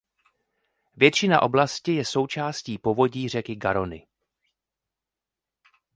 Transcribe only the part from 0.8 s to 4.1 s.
Většina oblasti je součástí povodí řeky Garonne.